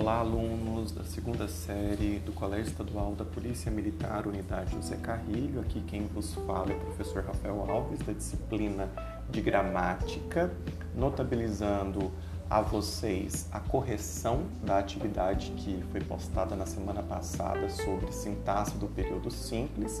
[0.00, 5.60] Olá, alunos da segunda série do Colégio Estadual da Polícia Militar, Unidade José Carrilho.
[5.60, 8.88] Aqui quem vos fala é o professor Rafael Alves, da disciplina
[9.28, 10.50] de Gramática,
[10.94, 12.10] notabilizando
[12.48, 18.86] a vocês a correção da atividade que foi postada na semana passada sobre sintaxe do
[18.86, 20.00] período simples.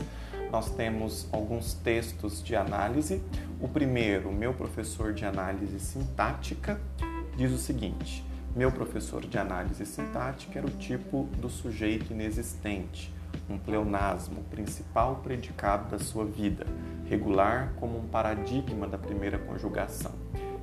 [0.50, 3.22] Nós temos alguns textos de análise.
[3.60, 6.80] O primeiro, meu professor de análise sintática,
[7.36, 13.12] diz o seguinte: Meu professor de análise sintática era o tipo do sujeito inexistente,
[13.48, 16.66] um pleonasmo, principal predicado da sua vida,
[17.04, 20.12] regular como um paradigma da primeira conjugação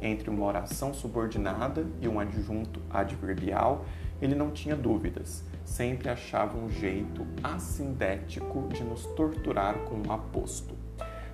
[0.01, 3.85] entre uma oração subordinada e um adjunto adverbial,
[4.21, 10.75] ele não tinha dúvidas, sempre achava um jeito assindético de nos torturar com um aposto.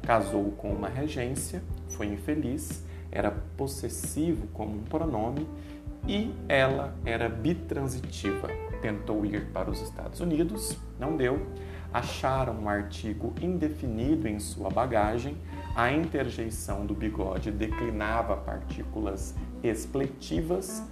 [0.01, 5.47] Casou com uma regência, foi infeliz, era possessivo como um pronome
[6.07, 8.49] e ela era bitransitiva.
[8.81, 11.45] Tentou ir para os Estados Unidos, não deu.
[11.93, 15.37] Acharam um artigo indefinido em sua bagagem,
[15.75, 20.83] a interjeição do bigode declinava partículas expletivas,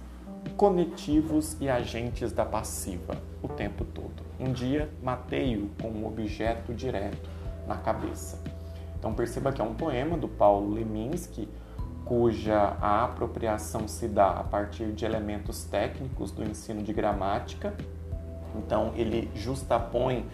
[0.56, 4.22] conetivos e agentes da passiva o tempo todo.
[4.40, 7.28] Um dia, matei-o com um objeto direto
[7.66, 8.42] na cabeça.
[8.98, 11.48] Então perceba que é um poema do Paulo Leminski,
[12.04, 17.74] cuja a apropriação se dá a partir de elementos técnicos do ensino de gramática.
[18.56, 20.26] Então ele justapõe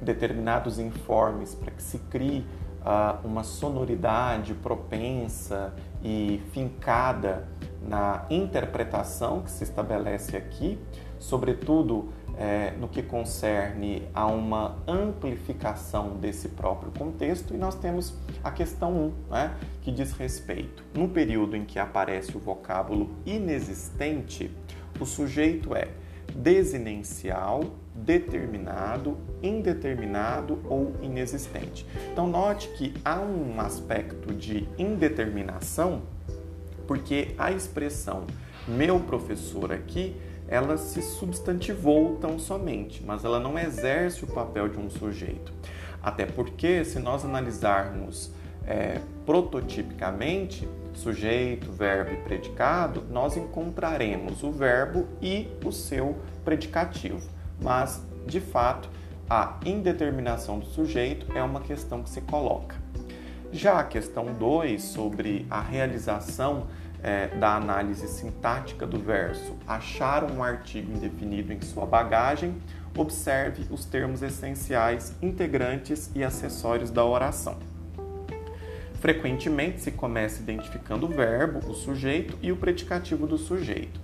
[0.00, 2.46] determinados informes para que se crie
[2.80, 7.46] uh, uma sonoridade propensa e fincada
[7.82, 10.78] na interpretação que se estabelece aqui,
[11.18, 18.50] sobretudo é, no que concerne a uma amplificação desse próprio contexto, e nós temos a
[18.50, 20.84] questão 1, né, que diz respeito.
[20.94, 24.50] No período em que aparece o vocábulo inexistente,
[25.00, 25.88] o sujeito é
[26.34, 31.84] desinencial, determinado, indeterminado ou inexistente.
[32.12, 36.02] Então, note que há um aspecto de indeterminação,
[36.88, 38.24] porque a expressão
[38.66, 40.16] meu professor aqui
[40.48, 45.52] ela se substantivou tão somente, mas ela não exerce o papel de um sujeito.
[46.02, 48.30] Até porque, se nós analisarmos
[48.66, 57.28] é, prototipicamente, sujeito, verbo e predicado, nós encontraremos o verbo e o seu predicativo.
[57.60, 58.88] Mas, de fato,
[59.28, 62.76] a indeterminação do sujeito é uma questão que se coloca.
[63.50, 66.66] Já a questão 2, sobre a realização
[67.02, 72.56] é, da análise sintática do verso, achar um artigo indefinido em sua bagagem,
[72.96, 77.56] observe os termos essenciais, integrantes e acessórios da oração.
[79.00, 84.00] Frequentemente se começa identificando o verbo, o sujeito e o predicativo do sujeito.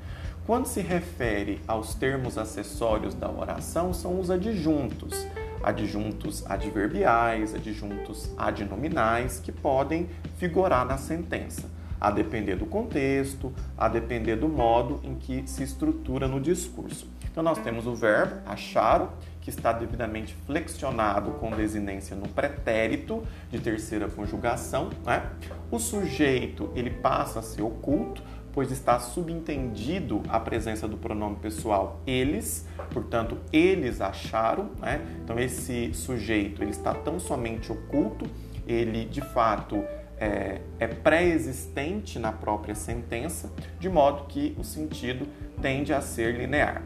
[0.47, 5.27] Quando se refere aos termos acessórios da oração, são os adjuntos,
[5.65, 10.09] adjuntos adverbiais, adjuntos adnominais, que podem
[10.39, 11.71] vigorar na sentença,
[12.01, 17.09] a depender do contexto, a depender do modo em que se estrutura no discurso.
[17.31, 19.11] Então, nós temos o verbo acharam,
[19.41, 24.89] que está devidamente flexionado com desinência no pretérito de terceira conjugação.
[25.05, 25.23] Né?
[25.71, 28.23] O sujeito ele passa a ser oculto,
[28.55, 34.71] pois está subentendido a presença do pronome pessoal eles, portanto, eles acharam.
[34.81, 35.05] Né?
[35.23, 38.25] Então, esse sujeito ele está tão somente oculto,
[38.67, 39.85] ele de fato
[40.17, 45.27] é, é pré-existente na própria sentença, de modo que o sentido
[45.61, 46.83] tende a ser linear.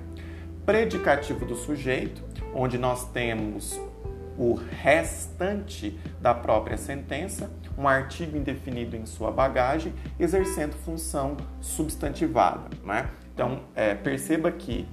[0.64, 2.24] Predicativo do sujeito
[2.54, 3.78] onde nós temos
[4.38, 12.68] o restante da própria sentença, um artigo indefinido em sua bagagem, exercendo função substantivada.
[12.84, 13.10] Né?
[13.34, 14.88] Então, é, perceba que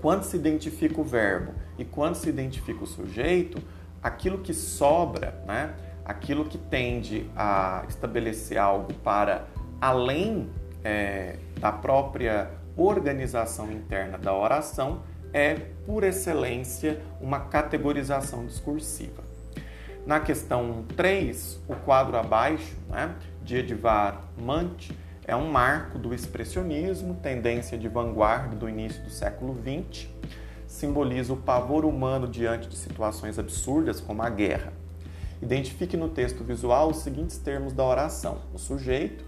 [0.00, 3.62] quando se identifica o verbo e quando se identifica o sujeito,
[4.02, 5.74] aquilo que sobra, né?
[6.04, 9.46] aquilo que tende a estabelecer algo para
[9.80, 10.48] além
[10.82, 15.02] é, da própria organização interna da oração,
[15.36, 15.54] é,
[15.84, 19.22] por excelência, uma categorização discursiva.
[20.06, 24.96] Na questão 3, o quadro abaixo, né, de Edvar Munch,
[25.26, 30.08] é um marco do expressionismo, tendência de vanguarda do início do século XX,
[30.66, 34.72] simboliza o pavor humano diante de situações absurdas como a guerra.
[35.42, 39.22] Identifique no texto visual os seguintes termos da oração: o sujeito,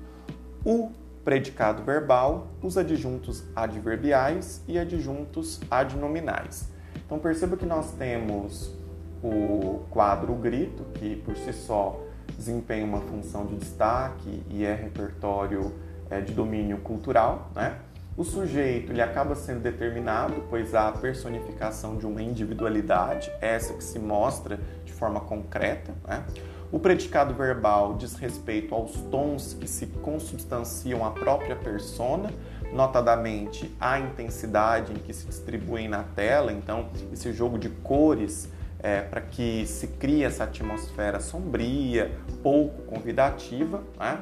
[0.64, 0.90] o
[1.24, 6.68] predicado verbal, os adjuntos adverbiais e adjuntos adnominais.
[7.04, 8.74] Então perceba que nós temos
[9.22, 12.00] o quadro grito, que por si só
[12.36, 15.72] desempenha uma função de destaque e é repertório
[16.10, 17.78] é, de domínio cultural, né?
[18.18, 23.84] O sujeito ele acaba sendo determinado, pois há a personificação de uma individualidade, essa que
[23.84, 25.94] se mostra de forma concreta.
[26.04, 26.24] Né?
[26.70, 32.30] O predicado verbal diz respeito aos tons que se consubstanciam à própria persona,
[32.72, 38.50] notadamente a intensidade em que se distribuem na tela, então esse jogo de cores
[38.80, 42.12] é, para que se crie essa atmosfera sombria,
[42.42, 43.82] pouco convidativa.
[43.98, 44.20] Né?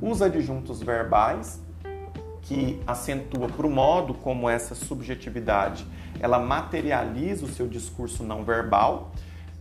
[0.00, 1.60] Os adjuntos verbais,
[2.42, 5.86] que acentua para o modo como essa subjetividade
[6.20, 9.12] ela materializa o seu discurso não verbal,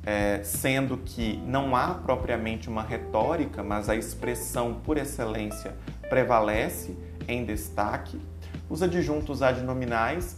[0.08, 5.76] é, sendo que não há propriamente uma retórica, mas a expressão por excelência
[6.08, 8.18] prevalece em destaque.
[8.70, 10.38] Os adjuntos adnominais,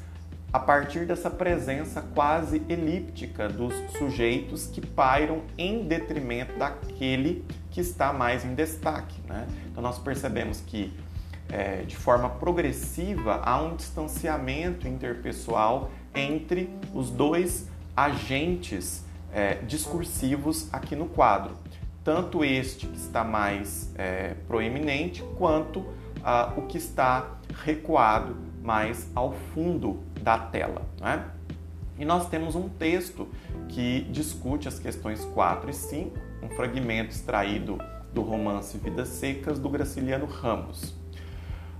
[0.52, 8.12] a partir dessa presença quase elíptica dos sujeitos que pairam em detrimento daquele que está
[8.12, 9.22] mais em destaque.
[9.28, 9.48] Né?
[9.68, 10.92] Então, nós percebemos que,
[11.48, 20.96] é, de forma progressiva, há um distanciamento interpessoal entre os dois agentes é, discursivos aqui
[20.96, 21.56] no quadro.
[22.04, 25.86] Tanto este que está mais é, proeminente, quanto
[26.24, 30.82] ah, o que está recuado mais ao fundo da tela.
[31.00, 31.26] Né?
[31.98, 33.28] E nós temos um texto
[33.68, 37.78] que discute as questões 4 e 5, um fragmento extraído
[38.14, 40.96] do romance Vidas Secas do Graciliano Ramos.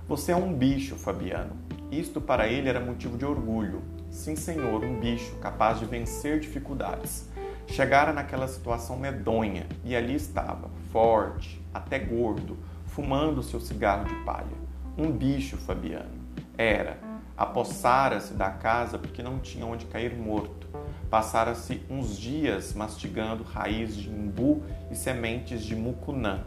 [0.06, 1.56] Você é um bicho, Fabiano.
[1.90, 3.82] Isto para ele era motivo de orgulho.
[4.10, 7.28] Sim, senhor, um bicho capaz de vencer dificuldades.
[7.70, 14.58] Chegara naquela situação medonha e ali estava, forte, até gordo, fumando seu cigarro de palha.
[14.98, 16.10] Um bicho, Fabiano.
[16.58, 16.98] Era.
[17.36, 20.66] Apossara-se da casa porque não tinha onde cair morto.
[21.08, 26.40] Passara-se uns dias mastigando raiz de imbu e sementes de mucunã.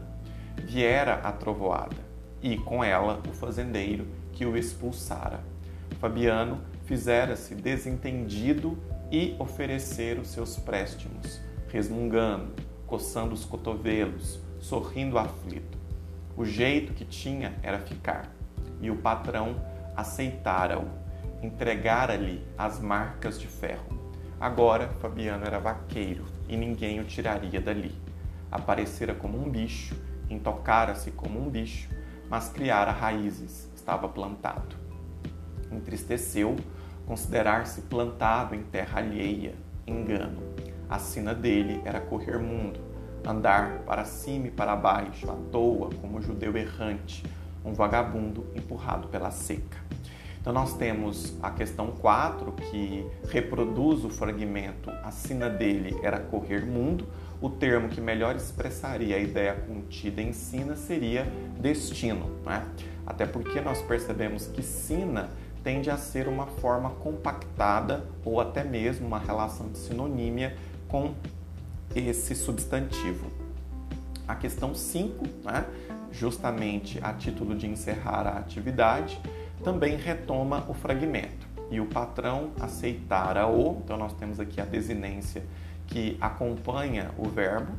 [0.62, 1.96] Viera a trovoada,
[2.42, 5.40] e com ela o fazendeiro que o expulsara.
[5.98, 8.78] Fabiano fizera-se desentendido
[9.10, 12.52] e oferecer os seus préstimos, resmungando,
[12.86, 15.78] coçando os cotovelos, sorrindo aflito.
[16.36, 18.34] O jeito que tinha era ficar,
[18.80, 19.56] e o patrão
[19.96, 20.88] aceitara-o,
[21.44, 24.04] entregara-lhe as marcas de ferro.
[24.40, 27.94] Agora Fabiano era vaqueiro e ninguém o tiraria dali.
[28.50, 29.94] Aparecera como um bicho,
[30.28, 31.88] intocara-se como um bicho,
[32.28, 34.76] mas criara raízes, estava plantado.
[35.70, 36.56] Entristeceu
[37.06, 39.54] considerar-se plantado em terra alheia,
[39.86, 40.42] engano.
[40.88, 42.80] A sina dele era correr mundo,
[43.26, 47.24] andar para cima e para baixo, à toa, como judeu errante,
[47.64, 49.78] um vagabundo empurrado pela seca.
[50.44, 56.66] Então nós temos a questão 4, que reproduz o fragmento, a sina dele era correr
[56.66, 57.06] mundo.
[57.40, 61.26] O termo que melhor expressaria a ideia contida em sina seria
[61.58, 62.62] destino, né?
[63.06, 65.30] até porque nós percebemos que sina
[65.64, 70.54] tende a ser uma forma compactada ou até mesmo uma relação de sinonímia
[70.86, 71.14] com
[71.96, 73.26] esse substantivo.
[74.28, 75.64] A questão 5, né,
[76.12, 79.18] justamente a título de encerrar a atividade,
[79.64, 81.48] também retoma o fragmento.
[81.70, 85.42] E o patrão aceitara-o, então nós temos aqui a desinência
[85.86, 87.72] que acompanha o verbo,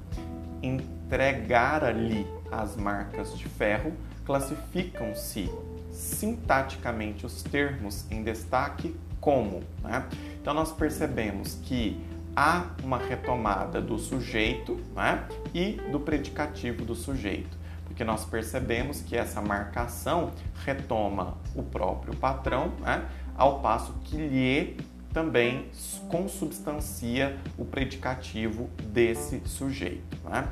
[0.62, 3.94] entregar-lhe as marcas de ferro,
[4.26, 5.50] classificam-se
[5.96, 9.64] sintaticamente os termos em destaque como.
[9.82, 10.08] Né?
[10.40, 12.00] Então, nós percebemos que
[12.36, 15.26] há uma retomada do sujeito né?
[15.54, 20.32] e do predicativo do sujeito, porque nós percebemos que essa marcação
[20.66, 23.08] retoma o próprio patrão, né?
[23.38, 24.78] ao passo que lhe
[25.14, 25.70] também
[26.10, 30.18] consubstancia o predicativo desse sujeito.
[30.26, 30.46] Né?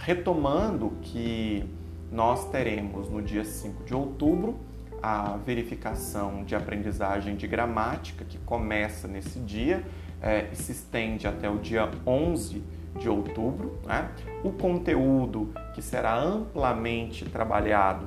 [0.00, 1.64] Retomando que
[2.12, 4.56] nós teremos no dia 5 de outubro
[5.02, 9.82] a verificação de aprendizagem de gramática, que começa nesse dia
[10.20, 12.62] é, e se estende até o dia 11
[13.00, 13.78] de outubro.
[13.84, 14.08] Né?
[14.44, 18.06] O conteúdo que será amplamente trabalhado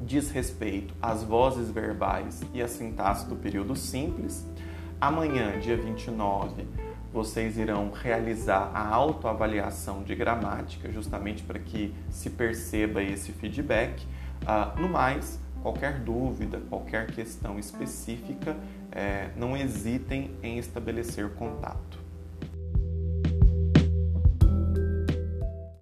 [0.00, 4.46] diz respeito às vozes verbais e à sintaxe do período simples.
[5.00, 6.66] Amanhã, dia 29,
[7.12, 14.06] vocês irão realizar a autoavaliação de gramática, justamente para que se perceba esse feedback.
[14.42, 18.56] Uh, no mais, qualquer dúvida, qualquer questão específica,
[18.92, 21.97] eh, não hesitem em estabelecer contato.